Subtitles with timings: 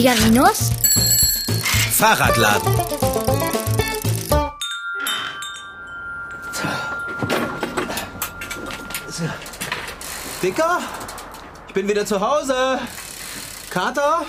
[0.00, 0.70] Figarinos
[1.92, 2.74] Fahrradladen.
[10.42, 10.78] Dicker?
[11.68, 12.78] Ich bin wieder zu Hause.
[13.68, 14.22] Kater?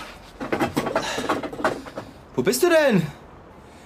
[2.35, 3.07] Wo bist du denn?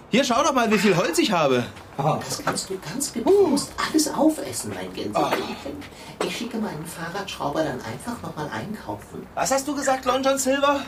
[0.09, 1.65] Hier, schau doch mal, wie viel Holz ich habe.
[1.97, 5.83] Das kannst du ganz getrost alles aufessen, mein Gänseblümchen.
[6.25, 9.27] Ich schicke meinen Fahrradschrauber dann einfach nochmal einkaufen.
[9.35, 10.79] Was hast du gesagt, Long John Silver?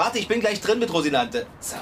[0.00, 1.46] Warte, ich bin gleich drin mit Rosinante.
[1.60, 1.76] So.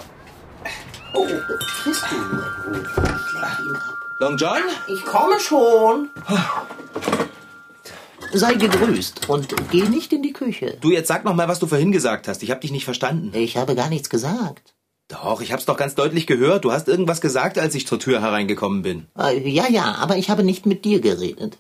[1.15, 1.25] Oh,
[1.69, 2.81] frisst du nur in Ruhe.
[2.81, 3.97] Ich lenke ihn ab.
[4.19, 4.63] Long John?
[4.89, 6.11] Ich komme schon.
[8.33, 10.79] Sei gegrüßt und geh nicht in die Küche.
[10.81, 12.43] Du, jetzt sag noch mal, was du vorhin gesagt hast.
[12.43, 13.31] Ich habe dich nicht verstanden.
[13.35, 14.75] Ich habe gar nichts gesagt.
[15.07, 16.65] Doch, ich hab's doch ganz deutlich gehört.
[16.65, 19.07] Du hast irgendwas gesagt, als ich zur Tür hereingekommen bin.
[19.17, 21.57] Äh, Ja, ja, aber ich habe nicht mit dir geredet.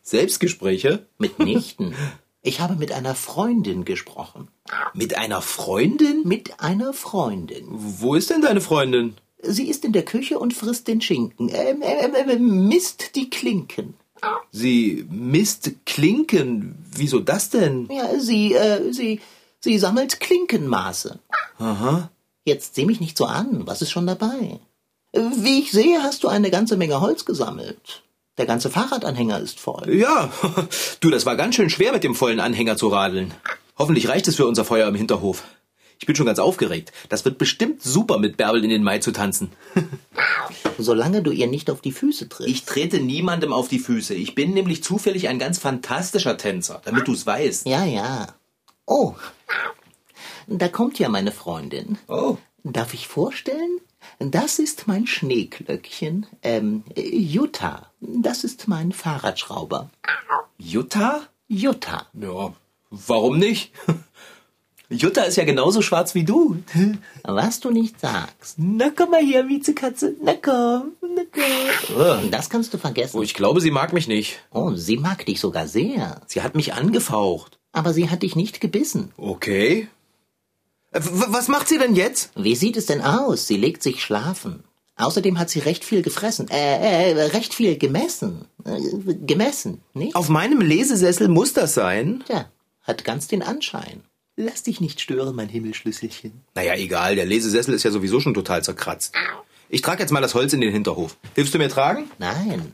[0.00, 1.04] Selbstgespräche?
[1.18, 1.94] Mitnichten.
[2.42, 4.48] Ich habe mit einer Freundin gesprochen.
[4.94, 6.22] Mit einer Freundin?
[6.24, 7.66] Mit einer Freundin.
[7.70, 9.14] Wo ist denn deine Freundin?
[9.42, 11.50] Sie ist in der Küche und frisst den Schinken.
[11.52, 13.94] Ähm, ähm, ähm, misst die Klinken.
[14.50, 16.76] Sie misst Klinken.
[16.94, 17.88] Wieso das denn?
[17.90, 19.20] Ja, sie, äh, sie,
[19.60, 21.18] sie sammelt Klinkenmaße.
[21.58, 22.10] Aha.
[22.44, 23.66] Jetzt sieh mich nicht so an.
[23.66, 24.60] Was ist schon dabei?
[25.12, 28.02] Äh, Wie ich sehe, hast du eine ganze Menge Holz gesammelt.
[28.38, 29.94] Der ganze Fahrradanhänger ist voll.
[29.94, 30.30] Ja,
[31.00, 33.34] du, das war ganz schön schwer mit dem vollen Anhänger zu radeln.
[33.78, 35.42] Hoffentlich reicht es für unser Feuer im Hinterhof.
[35.98, 36.92] Ich bin schon ganz aufgeregt.
[37.10, 39.52] Das wird bestimmt super, mit Bärbel in den Mai zu tanzen.
[40.78, 42.50] Solange du ihr nicht auf die Füße trittst.
[42.50, 44.14] Ich trete niemandem auf die Füße.
[44.14, 47.66] Ich bin nämlich zufällig ein ganz fantastischer Tänzer, damit du's weißt.
[47.66, 48.28] Ja, ja.
[48.86, 49.14] Oh,
[50.46, 51.98] da kommt ja meine Freundin.
[52.08, 52.36] Oh.
[52.64, 53.80] Darf ich vorstellen?
[54.22, 56.26] Das ist mein Schneeglöckchen.
[56.42, 57.90] Ähm, Jutta.
[58.00, 59.88] Das ist mein Fahrradschrauber.
[60.58, 61.22] Jutta?
[61.48, 62.06] Jutta.
[62.12, 62.52] Ja,
[62.90, 63.72] warum nicht?
[64.90, 66.62] Jutta ist ja genauso schwarz wie du.
[67.22, 68.56] Was du nicht sagst.
[68.58, 70.14] Na komm mal her, Miezekatze.
[70.22, 72.30] Na komm, na komm.
[72.30, 73.16] Das kannst du vergessen.
[73.16, 74.40] Oh, ich glaube, sie mag mich nicht.
[74.50, 76.20] Oh, sie mag dich sogar sehr.
[76.26, 77.58] Sie hat mich angefaucht.
[77.72, 79.12] Aber sie hat dich nicht gebissen.
[79.16, 79.88] Okay.
[80.92, 82.30] Äh, w- Was macht sie denn jetzt?
[82.36, 83.46] Wie sieht es denn aus?
[83.46, 84.64] Sie legt sich schlafen.
[84.96, 86.48] Außerdem hat sie recht viel gefressen.
[86.50, 88.44] Äh, äh, recht viel gemessen.
[88.64, 90.14] Äh, gemessen, nicht?
[90.14, 92.22] Auf meinem Lesesessel muss das sein.
[92.26, 92.50] Tja,
[92.82, 94.02] hat ganz den Anschein.
[94.36, 96.32] Lass dich nicht stören, mein Himmelschlüsselchen.
[96.54, 99.14] Naja, egal, der Lesesessel ist ja sowieso schon total zerkratzt.
[99.68, 101.16] Ich trage jetzt mal das Holz in den Hinterhof.
[101.34, 102.10] Hilfst du mir tragen?
[102.18, 102.72] Nein.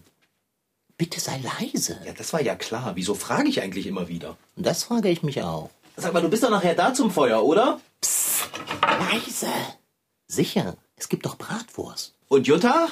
[0.99, 1.99] Bitte sei leise.
[2.06, 2.93] Ja, das war ja klar.
[2.94, 4.37] Wieso frage ich eigentlich immer wieder?
[4.56, 5.71] Das frage ich mich auch.
[5.97, 7.81] Sag mal, du bist doch nachher da zum Feuer, oder?
[8.99, 9.49] Leise.
[10.27, 12.15] Sicher, es gibt doch Bratwurst.
[12.29, 12.89] Und Jutta?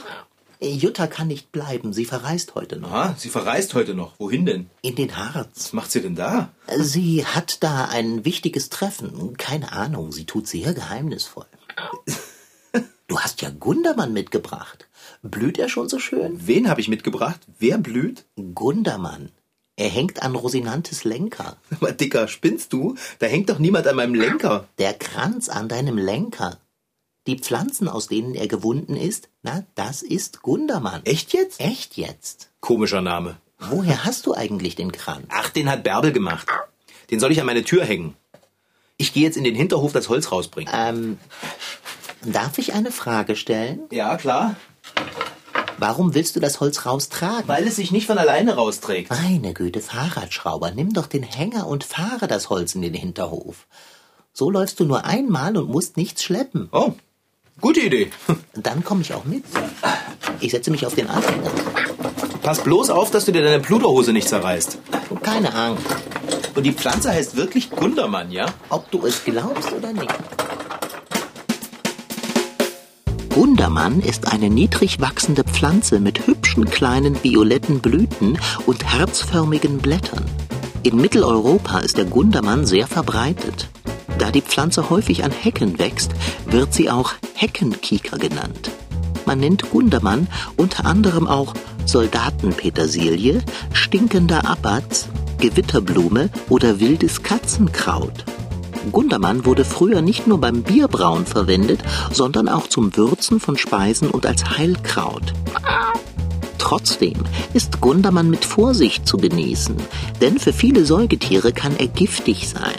[0.61, 2.91] Jutta kann nicht bleiben, sie verreist heute noch.
[2.91, 4.19] Aha, sie verreist heute noch.
[4.19, 4.71] Wohin denn?
[4.83, 5.51] In den Harz.
[5.57, 6.51] Was macht sie denn da?
[6.79, 9.37] Sie hat da ein wichtiges Treffen.
[9.37, 11.47] Keine Ahnung, sie tut sehr geheimnisvoll.
[13.07, 14.89] Du hast ja Gundermann mitgebracht.
[15.23, 16.47] Blüht er schon so schön?
[16.47, 17.39] Wen habe ich mitgebracht?
[17.59, 18.25] Wer blüht?
[18.55, 19.31] Gundermann.
[19.77, 21.57] Er hängt an Rosinantes Lenker.
[21.71, 22.95] Aber Dicker, spinnst du?
[23.19, 24.69] Da hängt doch niemand an meinem Lenker.
[24.79, 26.59] Der Kranz an deinem Lenker.
[27.27, 31.03] Die Pflanzen, aus denen er gewunden ist, na, das ist Gundermann.
[31.05, 31.59] Echt jetzt?
[31.59, 32.51] Echt jetzt?
[32.61, 33.37] Komischer Name.
[33.59, 35.27] Woher hast du eigentlich den Kranz?
[35.31, 36.47] Ach, den hat Bärbel gemacht.
[37.11, 38.15] Den soll ich an meine Tür hängen.
[38.97, 40.73] Ich gehe jetzt in den Hinterhof das Holz rausbringen.
[40.77, 41.19] Ähm,
[42.23, 43.81] darf ich eine Frage stellen?
[43.91, 44.57] Ja, klar.
[45.79, 47.49] Warum willst du das Holz raustragen?
[47.49, 49.11] Weil es sich nicht von alleine rausträgt.
[49.11, 53.67] Meine Güte, Fahrradschrauber, nimm doch den Hänger und fahre das Holz in den Hinterhof.
[54.33, 56.69] So läufst du nur einmal und musst nichts schleppen.
[56.73, 56.93] Oh,
[57.61, 58.11] gute Idee.
[58.55, 59.45] Dann komme ich auch mit.
[60.41, 61.51] Ich setze mich auf den Anhänger.
[62.43, 64.79] Pass bloß auf, dass du dir deine Pluderhose nicht zerreißt.
[65.23, 65.87] Keine Angst,
[66.55, 68.47] Und die Pflanze heißt wirklich Gundermann, ja?
[68.69, 70.09] ob du es glaubst oder nicht.
[73.35, 80.25] Gundermann ist eine niedrig wachsende Pflanze mit hübschen kleinen violetten Blüten und herzförmigen Blättern.
[80.85, 83.71] In Mitteleuropa ist der Gundermann sehr verbreitet.
[84.21, 86.13] Da die Pflanze häufig an Hecken wächst,
[86.47, 88.71] wird sie auch Heckenkieker genannt.
[89.27, 91.55] Man nennt Gundermann unter anderem auch
[91.87, 93.43] Soldatenpetersilie,
[93.73, 95.09] stinkender Abatz,
[95.39, 98.25] Gewitterblume oder wildes Katzenkraut.
[98.93, 101.81] Gundermann wurde früher nicht nur beim Bierbrauen verwendet,
[102.13, 105.33] sondern auch zum Würzen von Speisen und als Heilkraut.
[106.59, 107.15] Trotzdem
[107.53, 109.77] ist Gundermann mit Vorsicht zu genießen,
[110.21, 112.75] denn für viele Säugetiere kann er giftig sein.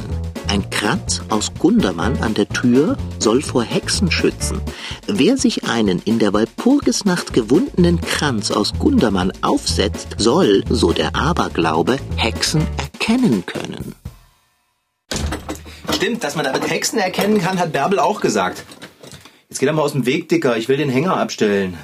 [0.48, 4.62] Ein Kranz aus Gundermann an der Tür soll vor Hexen schützen.
[5.08, 11.98] Wer sich einen in der Walpurgisnacht gewundenen Kranz aus Gundermann aufsetzt, soll, so der Aberglaube,
[12.16, 13.96] Hexen erkennen können.
[15.96, 18.64] Stimmt, dass man damit Hexen erkennen kann, hat Bärbel auch gesagt.
[19.50, 20.58] Jetzt geh doch mal aus dem Weg, Dicker.
[20.58, 21.78] Ich will den Hänger abstellen.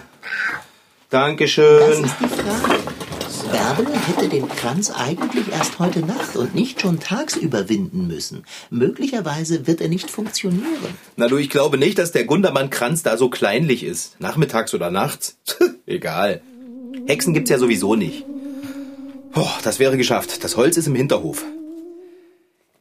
[1.10, 2.02] Dankeschön.
[2.04, 2.81] Das ist die Frage.
[3.52, 8.44] Bärbel hätte den Kranz eigentlich erst heute Nacht und nicht schon tagsüber winden müssen.
[8.69, 10.98] Möglicherweise wird er nicht funktionieren.
[11.16, 14.19] Na du, ich glaube nicht, dass der Gundermann-Kranz da so kleinlich ist.
[14.19, 15.38] Nachmittags oder nachts.
[15.86, 16.42] Egal.
[17.08, 18.25] Hexen gibt's ja sowieso nicht.
[19.36, 20.44] Oh, das wäre geschafft.
[20.44, 21.46] Das Holz ist im Hinterhof.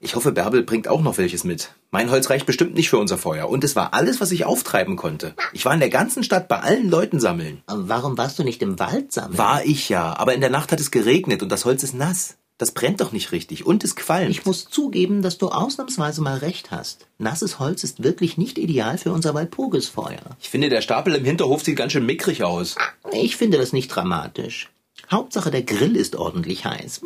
[0.03, 1.73] Ich hoffe, Bärbel bringt auch noch welches mit.
[1.91, 3.51] Mein Holz reicht bestimmt nicht für unser Feuer.
[3.51, 5.35] Und es war alles, was ich auftreiben konnte.
[5.53, 7.63] Ich war in der ganzen Stadt bei allen Leuten sammeln.
[7.67, 9.37] Warum warst du nicht im Wald sammeln?
[9.37, 12.39] War ich ja, aber in der Nacht hat es geregnet und das Holz ist nass.
[12.57, 14.31] Das brennt doch nicht richtig und es qualmt.
[14.31, 17.07] Ich muss zugeben, dass du ausnahmsweise mal recht hast.
[17.19, 20.37] Nasses Holz ist wirklich nicht ideal für unser Walpurgisfeuer.
[20.41, 22.77] Ich finde, der Stapel im Hinterhof sieht ganz schön mickrig aus.
[23.13, 24.71] Ich finde das nicht dramatisch.
[25.11, 27.03] Hauptsache, der Grill ist ordentlich heiß.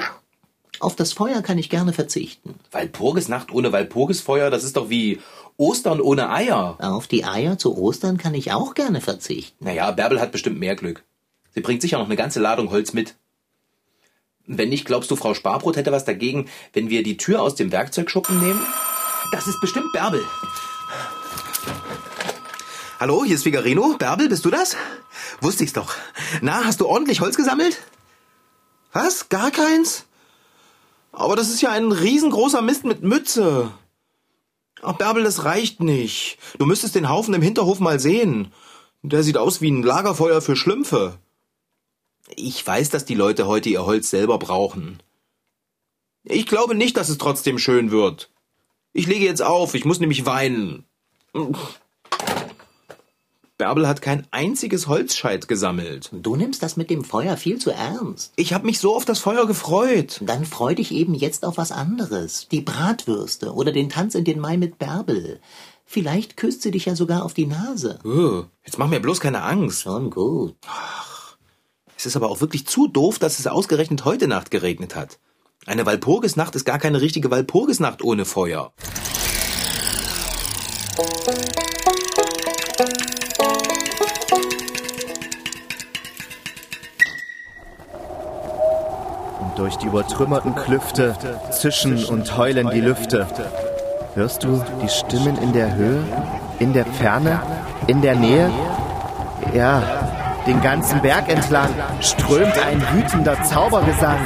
[0.84, 2.56] Auf das Feuer kann ich gerne verzichten.
[2.70, 5.19] Walpurgisnacht ohne Walpurgisfeuer, das ist doch wie
[5.56, 6.76] Ostern ohne Eier.
[6.78, 9.64] Auf die Eier zu Ostern kann ich auch gerne verzichten.
[9.64, 11.02] Naja, Bärbel hat bestimmt mehr Glück.
[11.54, 13.14] Sie bringt sicher noch eine ganze Ladung Holz mit.
[14.46, 17.72] Wenn nicht, glaubst du, Frau Sparbrot hätte was dagegen, wenn wir die Tür aus dem
[17.72, 18.60] Werkzeugschuppen nehmen?
[19.32, 20.22] Das ist bestimmt Bärbel.
[23.00, 23.96] Hallo, hier ist Figarino.
[23.96, 24.76] Bärbel, bist du das?
[25.40, 25.94] Wusste ich's doch.
[26.42, 27.80] Na, hast du ordentlich Holz gesammelt?
[28.92, 29.30] Was?
[29.30, 30.04] Gar keins?
[31.16, 33.70] Aber das ist ja ein riesengroßer Mist mit Mütze.
[34.82, 36.38] Ach, Bärbel, das reicht nicht.
[36.58, 38.52] Du müsstest den Haufen im Hinterhof mal sehen.
[39.02, 41.19] Der sieht aus wie ein Lagerfeuer für Schlümpfe.
[42.37, 45.02] Ich weiß, dass die Leute heute ihr Holz selber brauchen.
[46.25, 48.31] Ich glaube nicht, dass es trotzdem schön wird.
[48.93, 50.84] Ich lege jetzt auf, ich muss nämlich weinen.
[53.56, 56.10] Bärbel hat kein einziges Holzscheit gesammelt.
[56.12, 58.32] Du nimmst das mit dem Feuer viel zu ernst.
[58.34, 60.20] Ich habe mich so auf das Feuer gefreut.
[60.22, 62.48] Dann freu dich eben jetzt auf was anderes.
[62.50, 65.40] Die Bratwürste oder den Tanz in den Mai mit Bärbel.
[65.84, 68.00] Vielleicht küsst sie dich ja sogar auf die Nase.
[68.64, 69.82] Jetzt mach mir bloß keine Angst.
[69.82, 70.56] Schon gut.
[71.96, 75.20] Es ist aber auch wirklich zu doof, dass es ausgerechnet heute Nacht geregnet hat.
[75.64, 78.72] Eine Walpurgisnacht ist gar keine richtige Walpurgisnacht ohne Feuer.
[89.64, 91.16] Durch die übertrümmerten Klüfte
[91.50, 93.26] zischen und heulen die Lüfte.
[94.12, 96.05] Hörst du die Stimmen in der Höhe,
[96.58, 97.40] in der Ferne,
[97.87, 98.50] in der Nähe?
[99.55, 99.82] Ja,
[100.46, 101.70] den ganzen Berg entlang
[102.00, 104.19] strömt ein wütender Zaubergesang.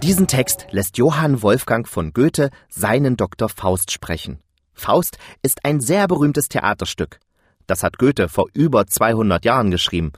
[0.00, 3.48] Diesen Text lässt Johann Wolfgang von Goethe seinen Dr.
[3.48, 4.38] Faust sprechen.
[4.72, 7.18] Faust ist ein sehr berühmtes Theaterstück.
[7.66, 10.12] Das hat Goethe vor über 200 Jahren geschrieben.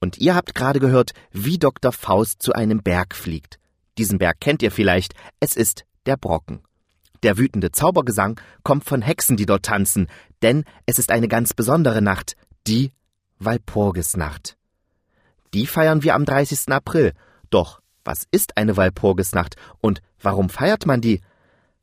[0.00, 1.92] Und ihr habt gerade gehört, wie Dr.
[1.92, 3.58] Faust zu einem Berg fliegt.
[3.98, 5.14] Diesen Berg kennt ihr vielleicht.
[5.40, 6.60] Es ist der Brocken.
[7.22, 10.08] Der wütende Zaubergesang kommt von Hexen, die dort tanzen,
[10.40, 12.34] denn es ist eine ganz besondere Nacht,
[12.66, 12.92] die
[13.38, 14.56] Walpurgisnacht.
[15.52, 16.72] Die feiern wir am 30.
[16.72, 17.12] April.
[17.50, 21.20] Doch was ist eine Walpurgisnacht und warum feiert man die?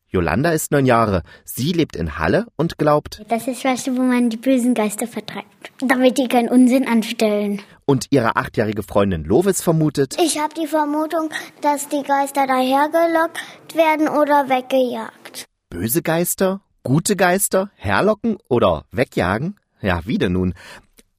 [0.10, 1.24] Jolanda ist neun Jahre.
[1.44, 3.24] Sie lebt in Halle und glaubt.
[3.28, 7.62] Das ist was, wo man die bösen Geister vertreibt, damit die keinen Unsinn anstellen.
[7.86, 10.16] Und ihre achtjährige Freundin Lovis vermutet.
[10.24, 11.30] Ich habe die Vermutung,
[11.62, 15.46] dass die Geister dahergelockt werden oder weggejagt.
[15.70, 16.62] Böse Geister?
[16.84, 17.70] Gute Geister?
[17.76, 19.60] Herlocken oder wegjagen?
[19.82, 20.54] Ja, wie denn nun?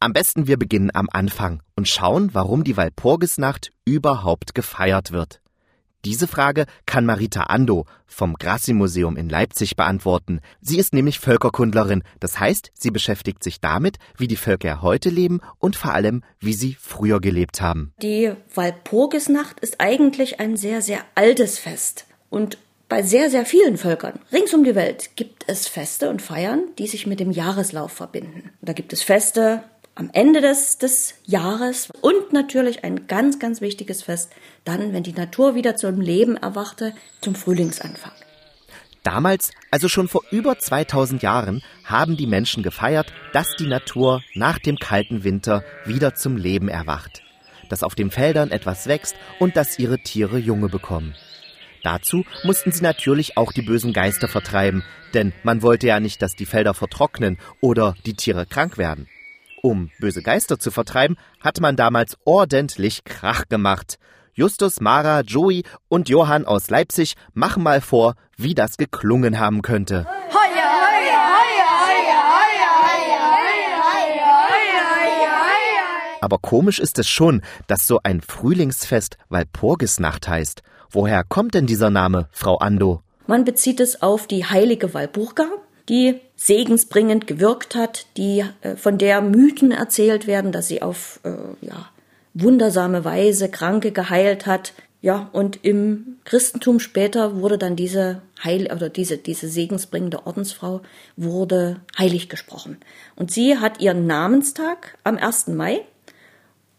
[0.01, 5.41] Am besten wir beginnen am Anfang und schauen, warum die Walpurgisnacht überhaupt gefeiert wird.
[6.05, 10.41] Diese Frage kann Marita Ando vom Grassi-Museum in Leipzig beantworten.
[10.61, 15.41] Sie ist nämlich Völkerkundlerin, das heißt, sie beschäftigt sich damit, wie die Völker heute leben
[15.59, 17.93] und vor allem, wie sie früher gelebt haben.
[18.01, 22.07] Die Walpurgisnacht ist eigentlich ein sehr, sehr altes Fest.
[22.31, 26.63] Und bei sehr, sehr vielen Völkern rings um die Welt gibt es Feste und Feiern,
[26.79, 28.51] die sich mit dem Jahreslauf verbinden.
[28.63, 29.63] Da gibt es Feste
[29.99, 34.33] am Ende des, des Jahres und natürlich ein ganz, ganz wichtiges Fest
[34.65, 38.13] dann, wenn die Natur wieder zum Leben erwachte, zum Frühlingsanfang.
[39.03, 44.61] Damals, also schon vor über 2000 Jahren, haben die Menschen gefeiert, dass die Natur nach
[44.61, 47.23] dem kalten Winter wieder zum Leben erwacht,
[47.69, 51.17] dass auf den Feldern etwas wächst und dass ihre Tiere Junge bekommen.
[51.83, 56.37] Dazu mussten sie natürlich auch die bösen Geister vertreiben, denn man wollte ja nicht, dass
[56.37, 59.09] die Felder vertrocknen oder die Tiere krank werden.
[59.63, 63.99] Um böse Geister zu vertreiben, hat man damals ordentlich Krach gemacht.
[64.35, 70.07] Justus, Mara, Joey und Johann aus Leipzig machen mal vor, wie das geklungen haben könnte.
[76.21, 80.63] Aber komisch ist es schon, dass so ein Frühlingsfest Walpurgisnacht heißt.
[80.91, 83.03] Woher kommt denn dieser Name, Frau Ando?
[83.27, 85.47] Man bezieht es auf die heilige Walburga,
[85.89, 91.31] die segensbringend gewirkt hat, die äh, von der Mythen erzählt werden, dass sie auf äh,
[91.61, 91.89] ja,
[92.35, 94.73] wundersame Weise Kranke geheilt hat.
[95.01, 100.81] Ja, und im Christentum später wurde dann diese Heil oder diese diese segensbringende Ordensfrau
[101.17, 102.79] wurde heilig gesprochen.
[103.15, 105.49] Und sie hat ihren Namenstag am 1.
[105.49, 105.83] Mai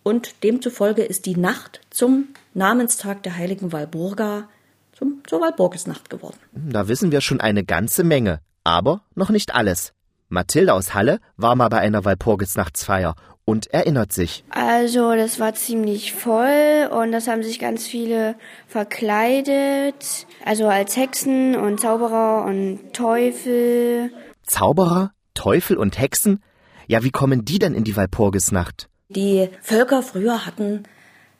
[0.03, 4.49] und demzufolge ist die Nacht zum Namenstag der heiligen Walburga
[4.93, 6.37] zum, zur Walburgisnacht geworden.
[6.51, 9.93] Da wissen wir schon eine ganze Menge, aber noch nicht alles.
[10.29, 14.43] Mathilde aus Halle war mal bei einer Walpurgisnachtsfeier und erinnert sich.
[14.49, 18.35] Also, das war ziemlich voll und das haben sich ganz viele
[18.67, 20.27] verkleidet.
[20.45, 24.11] Also als Hexen und Zauberer und Teufel.
[24.43, 26.43] Zauberer, Teufel und Hexen?
[26.85, 28.87] Ja, wie kommen die denn in die Walpurgisnacht?
[29.09, 30.83] Die Völker früher hatten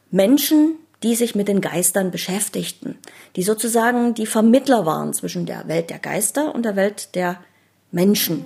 [0.09, 2.97] Menschen, die sich mit den Geistern beschäftigten,
[3.35, 7.37] die sozusagen die Vermittler waren zwischen der Welt der Geister und der Welt der
[7.91, 8.45] Menschen.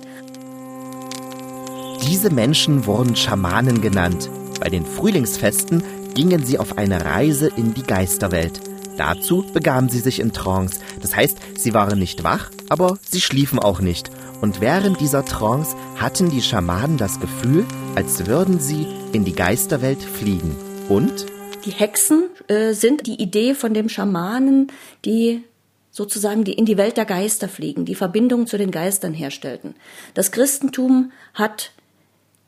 [2.08, 4.30] Diese Menschen wurden Schamanen genannt.
[4.60, 5.82] Bei den Frühlingsfesten
[6.14, 8.60] gingen sie auf eine Reise in die Geisterwelt.
[8.96, 10.78] Dazu begaben sie sich in Trance.
[11.02, 14.10] Das heißt, sie waren nicht wach, aber sie schliefen auch nicht.
[14.40, 17.64] Und während dieser Trance hatten die Schamanen das Gefühl,
[17.96, 20.54] als würden sie in die Geisterwelt fliegen.
[20.88, 21.26] Und?
[21.64, 24.68] Die Hexen äh, sind die Idee von dem Schamanen,
[25.04, 25.44] die
[25.90, 29.74] sozusagen die in die Welt der Geister fliegen, die Verbindung zu den Geistern herstellten.
[30.14, 31.70] Das Christentum hat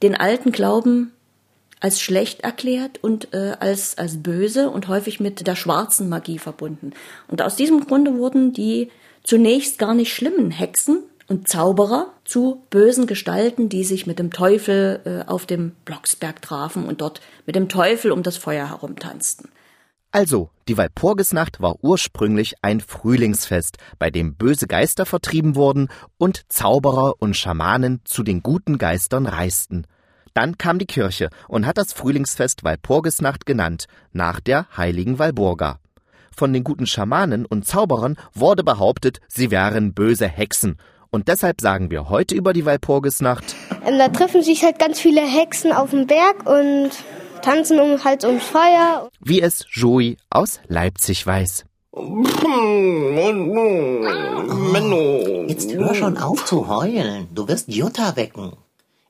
[0.03, 1.13] den alten Glauben
[1.81, 6.93] als schlecht erklärt und äh, als, als böse und häufig mit der schwarzen Magie verbunden.
[7.29, 8.91] Und aus diesem Grunde wurden die
[9.23, 15.01] zunächst gar nicht schlimmen Hexen und Zauberer zu bösen Gestalten, die sich mit dem Teufel
[15.05, 19.51] äh, auf dem Blocksberg trafen und dort mit dem Teufel um das Feuer herumtanzten.
[20.13, 27.15] Also, die Walpurgisnacht war ursprünglich ein Frühlingsfest, bei dem böse Geister vertrieben wurden und Zauberer
[27.19, 29.87] und Schamanen zu den guten Geistern reisten.
[30.33, 35.81] Dann kam die Kirche und hat das Frühlingsfest Walpurgisnacht genannt, nach der heiligen Walburga.
[36.35, 40.77] Von den guten Schamanen und Zauberern wurde behauptet, sie wären böse Hexen.
[41.17, 43.57] Und deshalb sagen wir heute über die Walpurgisnacht.
[43.87, 46.91] Da treffen sich halt ganz viele Hexen auf dem Berg und
[47.41, 49.09] tanzen um halt ums Feuer.
[49.21, 51.65] Wie es Joey aus Leipzig weiß.
[55.49, 57.29] Jetzt hör schon auf zu heulen.
[57.35, 58.53] Du wirst Jutta wecken.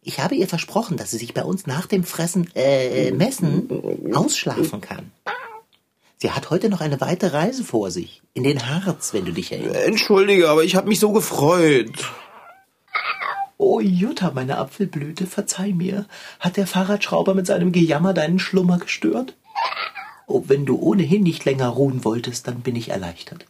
[0.00, 4.80] Ich habe ihr versprochen, dass sie sich bei uns nach dem Fressen, äh, Messen ausschlafen
[4.80, 5.10] kann.
[6.18, 8.22] Sie hat heute noch eine weite Reise vor sich.
[8.32, 9.86] In den Harz, wenn du dich erinnerst.
[9.86, 12.10] Entschuldige, aber ich habe mich so gefreut.
[13.58, 16.06] Oh, Jutta, meine Apfelblüte, verzeih mir.
[16.40, 19.34] Hat der Fahrradschrauber mit seinem Gejammer deinen Schlummer gestört?
[20.26, 23.46] Oh, wenn du ohnehin nicht länger ruhen wolltest, dann bin ich erleichtert.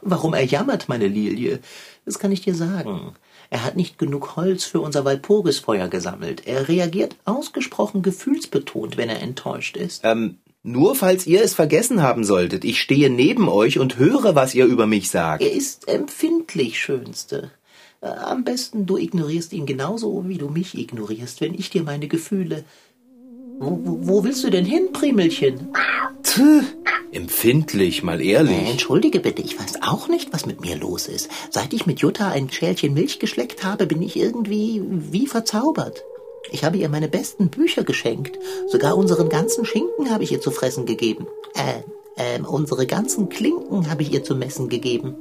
[0.00, 1.60] Warum er jammert, meine Lilie?
[2.04, 3.14] Das kann ich dir sagen.
[3.50, 6.46] Er hat nicht genug Holz für unser Walpurgisfeuer gesammelt.
[6.46, 10.00] Er reagiert ausgesprochen gefühlsbetont, wenn er enttäuscht ist.
[10.04, 14.54] Ähm, nur falls ihr es vergessen haben solltet, ich stehe neben euch und höre, was
[14.54, 15.42] ihr über mich sagt.
[15.42, 17.50] Er ist empfindlich, Schönste.
[18.00, 22.06] Äh, Am besten du ignorierst ihn genauso, wie du mich ignorierst, wenn ich dir meine
[22.08, 22.64] Gefühle.
[23.58, 25.68] Wo, wo, willst du denn hin, Primelchen?
[26.22, 26.40] Tch,
[27.12, 28.70] empfindlich, mal Äh, ehrlich.
[28.70, 31.28] Entschuldige bitte, ich weiß auch nicht, was mit mir los ist.
[31.50, 36.02] Seit ich mit Jutta ein Schälchen Milch geschleckt habe, bin ich irgendwie wie verzaubert.
[36.52, 38.38] Ich habe ihr meine besten Bücher geschenkt.
[38.68, 41.26] Sogar unseren ganzen Schinken habe ich ihr zu fressen gegeben.
[41.54, 41.82] Äh,
[42.18, 45.16] ähm, unsere ganzen Klinken habe ich ihr zu messen gegeben.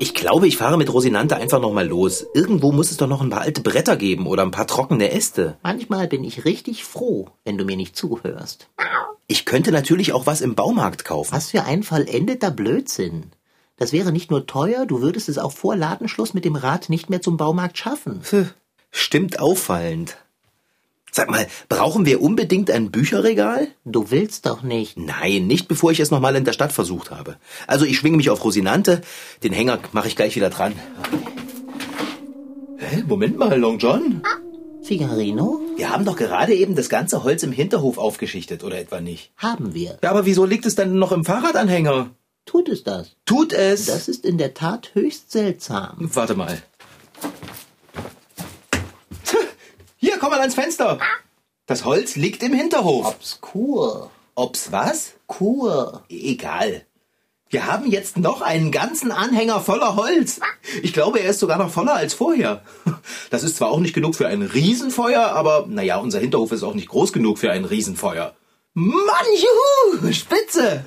[0.00, 2.26] Ich glaube, ich fahre mit Rosinante einfach noch mal los.
[2.34, 5.56] Irgendwo muss es doch noch ein paar alte Bretter geben oder ein paar trockene Äste.
[5.62, 8.68] Manchmal bin ich richtig froh, wenn du mir nicht zuhörst.
[9.28, 11.32] Ich könnte natürlich auch was im Baumarkt kaufen.
[11.32, 13.30] Was für ein vollendeter Blödsinn.
[13.76, 17.08] Das wäre nicht nur teuer, du würdest es auch vor Ladenschluss mit dem Rad nicht
[17.08, 18.20] mehr zum Baumarkt schaffen.
[18.22, 18.52] Pff,
[18.90, 20.18] Stimmt auffallend.
[21.14, 23.68] Sag mal, brauchen wir unbedingt ein Bücherregal?
[23.84, 24.96] Du willst doch nicht.
[24.96, 27.36] Nein, nicht bevor ich es noch mal in der Stadt versucht habe.
[27.66, 29.02] Also ich schwinge mich auf Rosinante,
[29.42, 30.72] den Hänger mache ich gleich wieder dran.
[32.78, 34.22] Hä, Moment mal, Long John.
[34.82, 35.60] Figarino?
[35.76, 39.32] Wir haben doch gerade eben das ganze Holz im Hinterhof aufgeschichtet, oder etwa nicht?
[39.36, 39.98] Haben wir.
[40.02, 42.08] Ja, aber wieso liegt es denn noch im Fahrradanhänger?
[42.46, 43.16] Tut es das?
[43.26, 43.84] Tut es.
[43.84, 45.96] Das ist in der Tat höchst seltsam.
[45.98, 46.62] Warte mal.
[49.24, 49.36] Tch,
[49.98, 51.00] Hier, komm mal ans Fenster.
[51.66, 53.08] Das Holz liegt im Hinterhof.
[53.08, 54.08] Obskur.
[54.36, 55.14] Ob's was?
[55.26, 56.04] Kur.
[56.08, 56.86] Egal.
[57.48, 60.38] Wir haben jetzt noch einen ganzen Anhänger voller Holz.
[60.84, 62.62] Ich glaube, er ist sogar noch voller als vorher.
[63.30, 66.74] Das ist zwar auch nicht genug für ein Riesenfeuer, aber naja, unser Hinterhof ist auch
[66.74, 68.36] nicht groß genug für ein Riesenfeuer.
[68.74, 70.84] Mann, juhu, spitze.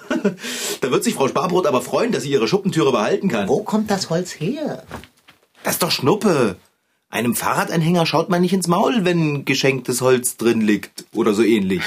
[0.80, 3.50] Da wird sich Frau Sparbrot aber freuen, dass sie ihre Schuppentüre behalten kann.
[3.50, 4.84] Wo kommt das Holz her?
[5.64, 6.56] Das ist doch Schnuppe.
[7.10, 11.84] Einem Fahrradanhänger schaut man nicht ins Maul, wenn geschenktes Holz drin liegt oder so ähnlich.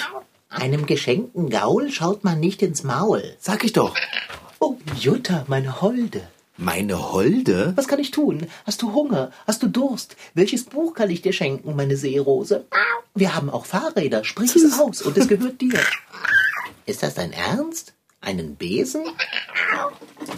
[0.48, 3.22] Einem geschenkten Gaul schaut man nicht ins Maul.
[3.38, 3.94] Sag ich doch.
[4.58, 6.22] Oh, Jutta, meine Holde.
[6.56, 7.72] Meine Holde?
[7.76, 8.46] Was kann ich tun?
[8.64, 9.30] Hast du Hunger?
[9.46, 10.16] Hast du Durst?
[10.34, 12.64] Welches Buch kann ich dir schenken, meine Seerose?
[13.14, 14.24] Wir haben auch Fahrräder.
[14.24, 15.78] Sprich es aus und es gehört dir.
[16.86, 17.92] Ist das dein Ernst?
[18.20, 19.04] Einen Besen?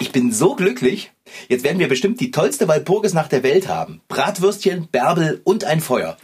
[0.00, 1.12] Ich bin so glücklich.
[1.48, 4.00] Jetzt werden wir bestimmt die tollste Walpurgisnacht der Welt haben.
[4.08, 6.16] Bratwürstchen, Bärbel und ein Feuer.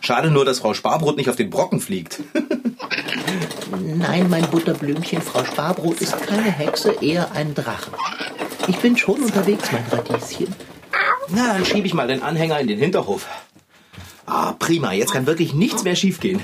[0.00, 2.20] Schade nur, dass Frau Sparbrot nicht auf den Brocken fliegt.
[3.96, 7.92] Nein, mein Butterblümchen, Frau Sparbrot ist keine Hexe, eher ein Drache.
[8.68, 10.54] Ich bin schon unterwegs, mein Radieschen.
[11.30, 13.26] Na, dann schiebe ich mal den Anhänger in den Hinterhof.
[14.26, 14.92] Ah, prima.
[14.92, 16.40] Jetzt kann wirklich nichts mehr schiefgehen.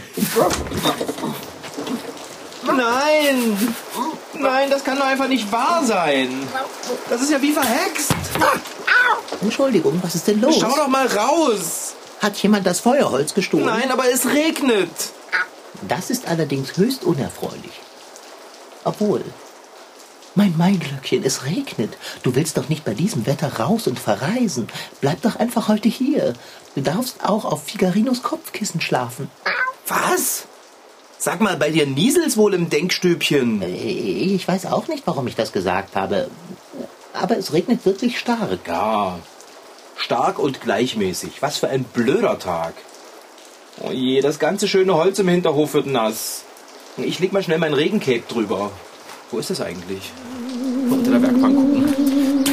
[2.67, 3.75] Nein!
[4.41, 6.49] Nein, das kann doch einfach nicht wahr sein.
[7.09, 8.13] Das ist ja wie verhext.
[9.41, 10.57] Entschuldigung, was ist denn los?
[10.61, 11.95] Schau doch mal raus.
[12.21, 13.67] Hat jemand das Feuerholz gestohlen?
[13.67, 14.91] Nein, aber es regnet.
[15.89, 17.81] Das ist allerdings höchst unerfreulich.
[18.85, 19.25] Obwohl.
[20.35, 21.97] Mein Maiglöckchen, es regnet.
[22.23, 24.69] Du willst doch nicht bei diesem Wetter raus und verreisen.
[25.01, 26.35] Bleib doch einfach heute hier.
[26.75, 29.31] Du darfst auch auf Figarinos Kopfkissen schlafen.
[29.89, 30.45] Was?
[31.23, 33.61] Sag mal, bei dir nieselt's wohl im Denkstübchen.
[33.61, 33.67] Äh,
[34.35, 36.31] Ich weiß auch nicht, warum ich das gesagt habe.
[37.12, 38.61] Aber es regnet wirklich stark.
[38.67, 39.19] Ja,
[39.97, 41.43] stark und gleichmäßig.
[41.43, 42.73] Was für ein blöder Tag.
[43.83, 46.43] Oh je, das ganze schöne Holz im Hinterhof wird nass.
[46.97, 48.71] Ich leg mal schnell mein Regencape drüber.
[49.31, 50.11] Wo ist das eigentlich?
[50.91, 52.45] Unter der Werkbank gucken.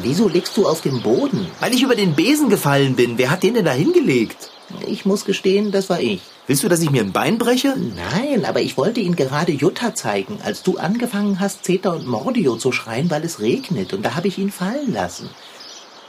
[0.00, 1.46] Wieso legst du auf den Boden?
[1.60, 3.18] Weil ich über den Besen gefallen bin.
[3.18, 4.50] Wer hat den denn da hingelegt?
[4.86, 6.20] Ich muss gestehen, das war ich.
[6.46, 7.74] Willst du, dass ich mir ein Bein breche?
[7.76, 12.56] Nein, aber ich wollte ihn gerade Jutta zeigen, als du angefangen hast, Zeta und Mordio
[12.56, 13.92] zu schreien, weil es regnet.
[13.92, 15.30] Und da habe ich ihn fallen lassen.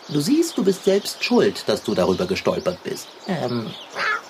[0.10, 3.08] Du siehst, du bist selbst schuld, dass du darüber gestolpert bist.
[3.28, 3.67] Ähm,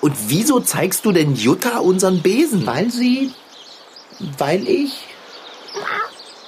[0.00, 2.66] Und wieso zeigst du denn Jutta unseren Besen?
[2.66, 3.32] weil sie...
[4.36, 4.92] Weil ich...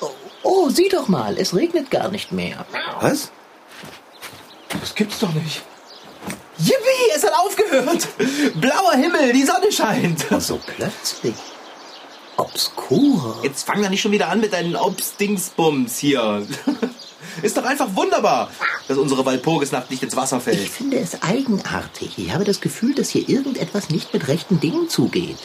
[0.00, 0.10] Oh,
[0.42, 2.66] oh, sieh doch mal, es regnet gar nicht mehr.
[3.00, 3.30] Was?
[4.80, 5.62] Das gibt's doch nicht.
[6.64, 8.08] Yippie, es hat aufgehört.
[8.60, 10.24] Blauer Himmel, die Sonne scheint.
[10.40, 11.34] So plötzlich.
[12.36, 13.40] Obskur.
[13.42, 16.46] Jetzt fang doch nicht schon wieder an mit deinen Obst-Dingsbums hier.
[17.42, 18.50] Ist doch einfach wunderbar,
[18.88, 20.68] dass unsere Walpurgisnacht nicht ins Wasser Ich fällt.
[20.68, 22.12] finde es eigenartig.
[22.18, 25.38] Ich habe das Gefühl, dass hier irgendetwas nicht mit rechten Dingen zugeht.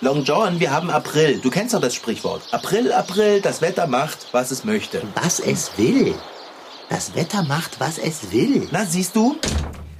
[0.00, 1.38] Long John, wir haben April.
[1.42, 2.42] Du kennst doch das Sprichwort.
[2.52, 5.02] April, April, das Wetter macht, was es möchte.
[5.14, 6.14] Was es will.
[6.88, 8.68] Das Wetter macht, was es will.
[8.72, 9.36] Na, siehst du?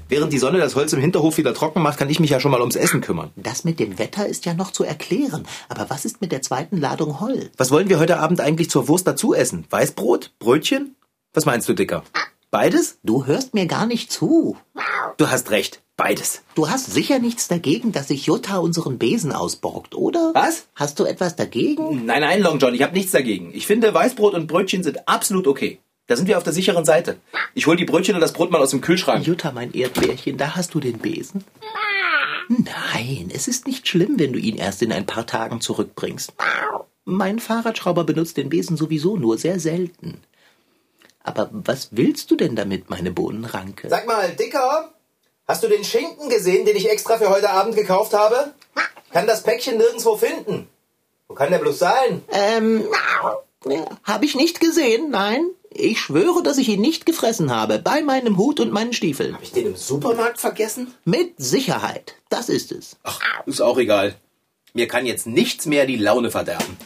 [0.09, 2.53] Während die Sonne das Holz im Hinterhof wieder trocken macht, kann ich mich ja schon
[2.53, 3.33] mal ums Essen kümmern.
[3.35, 5.45] Das mit dem Wetter ist ja noch zu erklären.
[5.69, 7.51] Aber was ist mit der zweiten Ladung Holz?
[7.57, 9.65] Was wollen wir heute Abend eigentlich zur Wurst dazu essen?
[9.69, 10.33] Weißbrot?
[10.39, 10.95] Brötchen?
[11.35, 12.05] Was meinst du, Dicker?
[12.53, 12.99] Beides?
[13.03, 14.57] Du hörst mir gar nicht zu.
[15.17, 15.83] Du hast recht.
[15.97, 16.43] Beides.
[16.55, 20.31] Du hast sicher nichts dagegen, dass sich Jutta unseren Besen ausborgt, oder?
[20.35, 20.67] Was?
[20.77, 22.07] Hast du etwas dagegen?
[22.07, 23.51] Nein, nein, Long John, ich habe nichts dagegen.
[23.55, 25.81] Ich finde, Weißbrot und Brötchen sind absolut okay.
[26.07, 27.19] Da sind wir auf der sicheren Seite.
[27.55, 29.27] Ich hol die Brötchen und das Brot mal aus dem Kühlschrank.
[29.27, 31.45] Jutta, mein Erdbärchen, da hast du den Besen.
[32.49, 36.33] Nein, es ist nicht schlimm, wenn du ihn erst in ein paar Tagen zurückbringst.
[37.05, 40.21] Mein Fahrradschrauber benutzt den Besen sowieso nur sehr selten.
[41.25, 43.89] Aber was willst du denn damit, meine Bohnenranke?
[43.89, 44.93] Sag mal, Dicker,
[45.49, 48.55] hast du den Schinken gesehen, den ich extra für heute Abend gekauft habe?
[49.11, 50.69] Kann das Päckchen nirgendwo finden.
[51.27, 52.23] Wo kann der bloß sein?
[52.31, 52.85] Ähm,
[54.05, 55.51] habe ich nicht gesehen, nein.
[55.79, 59.35] Ich schwöre, dass ich ihn nicht gefressen habe, bei meinem Hut und meinen Stiefeln.
[59.35, 60.95] Hab ich den im Supermarkt vergessen?
[61.05, 62.15] Mit Sicherheit.
[62.31, 62.97] Das ist es.
[63.03, 64.15] Ach, ist auch egal.
[64.73, 66.79] Mir kann jetzt nichts mehr die Laune verderben.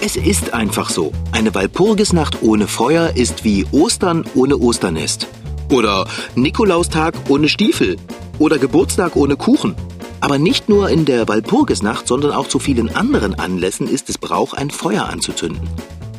[0.00, 1.10] Es ist einfach so.
[1.32, 5.26] Eine Walpurgisnacht ohne Feuer ist wie Ostern ohne Osternest.
[5.72, 7.96] Oder Nikolaustag ohne Stiefel.
[8.38, 9.74] Oder Geburtstag ohne Kuchen.
[10.20, 14.54] Aber nicht nur in der Walpurgisnacht, sondern auch zu vielen anderen Anlässen ist es Brauch,
[14.54, 15.68] ein Feuer anzuzünden.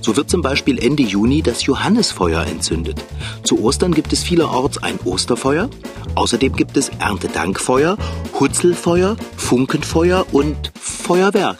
[0.05, 3.03] So wird zum Beispiel Ende Juni das Johannisfeuer entzündet.
[3.41, 5.67] Zu Ostern gibt es vielerorts ein Osterfeuer.
[6.13, 7.97] Außerdem gibt es Erntedankfeuer,
[8.39, 11.57] Hutzelfeuer, Funkenfeuer und Feuerwerk.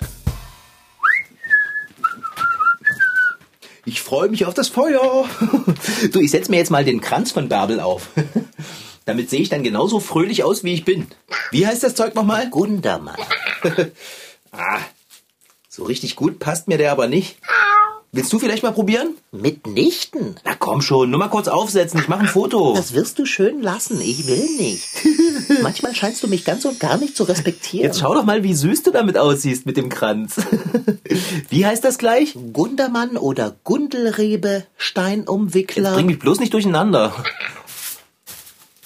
[3.84, 5.28] Ich freue mich auf das Feuer.
[6.12, 8.10] Du, ich setz mir jetzt mal den Kranz von Bärbel auf.
[9.06, 11.08] Damit sehe ich dann genauso fröhlich aus, wie ich bin.
[11.50, 12.52] Wie heißt das Zeug nochmal?
[12.52, 13.18] Gundermann.
[14.52, 14.80] Ah,
[15.68, 17.40] so richtig gut passt mir der aber nicht.
[18.12, 19.16] Willst du vielleicht mal probieren?
[19.32, 20.36] Mitnichten.
[20.46, 22.00] Na komm schon, nur mal kurz aufsetzen.
[22.00, 22.74] Ich mache ein Foto.
[22.86, 24.00] Das wirst du schön lassen.
[24.00, 24.88] Ich will nicht.
[25.62, 27.84] Manchmal scheinst du mich ganz und gar nicht zu respektieren.
[27.84, 30.36] Jetzt schau doch mal, wie süß du damit aussiehst mit dem Kranz.
[31.50, 32.36] wie heißt das gleich?
[32.54, 35.90] Gundermann oder Gundelrebe, Steinumwickler.
[35.90, 37.14] Jetzt bring mich bloß nicht durcheinander.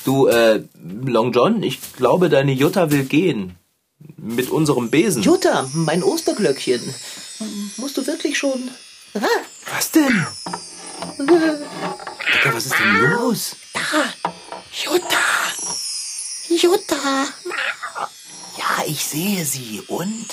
[0.06, 0.64] Du, äh,
[1.06, 3.56] Long John, ich glaube, deine Jutta will gehen.
[4.18, 5.22] Mit unserem Besen.
[5.22, 6.82] Jutta, mein Osterglöckchen.
[7.78, 8.70] Musst du wirklich schon...
[9.14, 10.26] Was denn?
[11.18, 13.56] Digga, was ist denn los?
[13.74, 13.80] da.
[14.72, 15.18] Jutta.
[16.50, 17.28] Jutta.
[18.58, 19.82] Ja, ich sehe sie.
[19.88, 20.28] Und?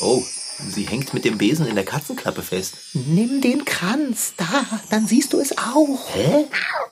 [0.00, 0.22] Oh,
[0.68, 2.74] sie hängt mit dem Besen in der Katzenklappe fest.
[2.92, 6.14] Nimm den Kranz, da, dann siehst du es auch.
[6.14, 6.46] Hä?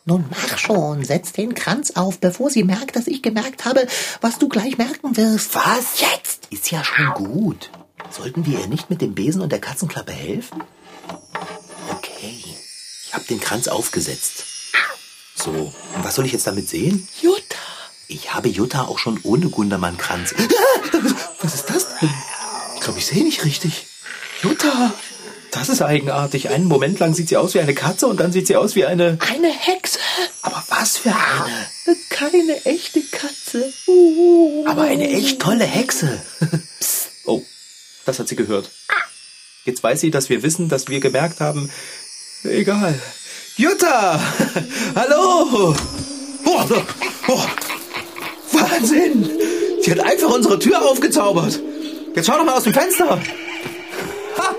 [0.06, 3.86] Nun mach schon, setz den Kranz auf, bevor sie merkt, dass ich gemerkt habe,
[4.20, 5.54] was du gleich merken wirst.
[5.54, 6.00] Was?
[6.00, 6.46] Jetzt!
[6.50, 7.70] Ist ja schon gut.
[8.10, 10.62] Sollten wir ihr nicht mit dem Besen und der Katzenklappe helfen?
[11.90, 12.42] Okay.
[13.06, 14.44] Ich habe den Kranz aufgesetzt.
[15.34, 17.06] So, und was soll ich jetzt damit sehen?
[17.20, 17.56] Jutta!
[18.06, 20.34] Ich habe Jutta auch schon ohne Gundermann-Kranz.
[20.36, 20.98] Ah,
[21.40, 22.10] Was ist das denn?
[22.76, 23.86] Ich glaube, ich sehe nicht richtig.
[24.42, 24.92] Jutta!
[25.50, 26.48] Das ist eigenartig.
[26.50, 28.84] Einen Moment lang sieht sie aus wie eine Katze und dann sieht sie aus wie
[28.84, 29.18] eine...
[29.20, 29.98] Eine Hexe!
[30.42, 31.96] Aber was für eine?
[32.10, 33.72] Keine echte Katze.
[34.66, 36.20] Aber eine echt tolle Hexe.
[36.80, 37.08] Psst.
[37.24, 37.42] Oh,
[38.04, 38.70] das hat sie gehört.
[39.64, 41.70] Jetzt weiß sie, dass wir wissen, dass wir gemerkt haben.
[42.44, 43.00] Egal.
[43.56, 44.20] Jutta!
[44.94, 45.74] Hallo!
[46.44, 46.64] Oh,
[47.28, 47.42] oh.
[48.52, 49.30] Wahnsinn!
[49.80, 51.60] Sie hat einfach unsere Tür aufgezaubert.
[52.14, 53.18] Jetzt schau doch mal aus dem Fenster.
[54.38, 54.54] Ha!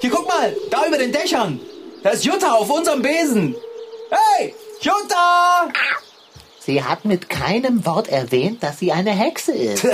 [0.00, 1.60] Hier guck mal, da über den Dächern.
[2.02, 3.54] Da ist Jutta auf unserem Besen.
[4.10, 5.68] Hey, Jutta!
[6.60, 9.86] Sie hat mit keinem Wort erwähnt, dass sie eine Hexe ist.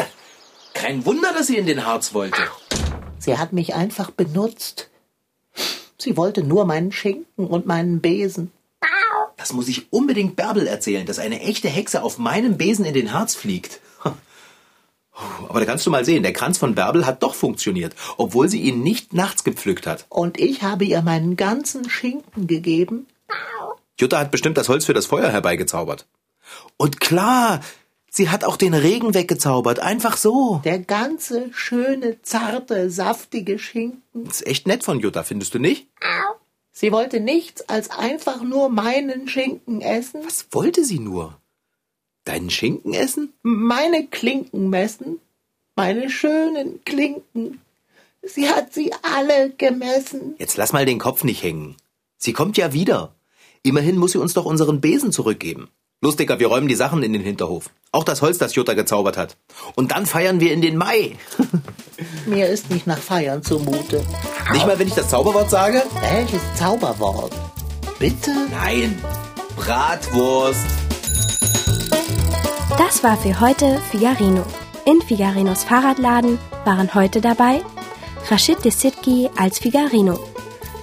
[0.75, 2.43] Kein Wunder, dass sie in den Harz wollte.
[3.25, 4.91] Sie hat mich einfach benutzt.
[5.97, 8.53] Sie wollte nur meinen Schinken und meinen Besen.
[9.39, 13.15] Das muss ich unbedingt Bärbel erzählen, dass eine echte Hexe auf meinem Besen in den
[13.15, 13.81] Harz fliegt.
[15.49, 18.61] Aber da kannst du mal sehen, der Kranz von Bärbel hat doch funktioniert, obwohl sie
[18.61, 20.05] ihn nicht nachts gepflückt hat.
[20.11, 23.07] Und ich habe ihr meinen ganzen Schinken gegeben.
[23.99, 26.07] Jutta hat bestimmt das Holz für das Feuer herbeigezaubert.
[26.77, 27.61] Und klar,
[28.15, 30.61] sie hat auch den Regen weggezaubert, einfach so.
[30.65, 34.25] Der ganze schöne, zarte, saftige Schinken.
[34.25, 35.89] Das ist echt nett von Jutta, findest du nicht?
[36.71, 41.39] Sie wollte nichts als einfach nur meinen Schinken essen, Was wollte sie nur?
[42.25, 43.33] Deinen Schinken essen?
[43.43, 45.21] meine Klinken messen,
[45.77, 47.61] meine schönen Klinken.
[48.23, 50.35] Sie hat sie alle gemessen.
[50.39, 51.77] Jetzt lass mal den Kopf nicht hängen.
[52.17, 53.15] Sie kommt ja wieder.
[53.63, 55.69] Immerhin muss sie uns doch unseren Besen zurückgeben.
[56.05, 57.71] Los, Dicker, wir räumen die Sachen in den Hinterhof.
[57.91, 59.39] Auch das Holz, das Jutta gezaubert hat.
[59.75, 61.17] Und dann feiern wir in den Mai.
[62.27, 64.05] Mir ist nicht nach Feiern zumute.
[64.53, 65.83] Nicht mal, wenn ich das Zauberwort sage?
[66.03, 67.33] Welches Zauberwort?
[67.99, 68.33] Bitte?
[68.51, 69.03] Nein.
[69.57, 70.67] Bratwurst.
[72.77, 74.45] Das war für heute Figarino.
[74.85, 77.63] In Figarinos Fahrradladen waren heute dabei
[78.29, 80.19] Rashid Desitki als Figarino,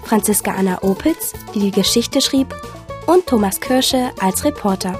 [0.04, 2.56] Franziska Anna Opitz, die die Geschichte schrieb,
[3.06, 5.00] und Thomas Kirsche als Reporter.